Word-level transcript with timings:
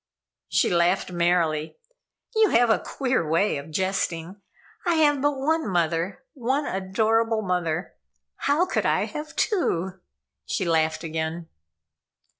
She 0.49 0.71
laughed 0.73 1.11
merrily. 1.11 1.77
"You 2.35 2.49
have 2.49 2.71
a 2.71 2.79
queer 2.79 3.23
way 3.29 3.57
of 3.57 3.69
jesting. 3.69 4.41
I 4.83 4.95
have 4.95 5.21
but 5.21 5.37
one 5.37 5.69
mother, 5.71 6.23
one 6.33 6.65
adorable 6.65 7.43
mother. 7.43 7.93
How 8.37 8.65
could 8.65 8.87
I 8.87 9.05
have 9.05 9.35
two?" 9.35 9.89
and 9.93 9.99
she 10.47 10.65
laughed 10.65 11.03
again. 11.03 11.49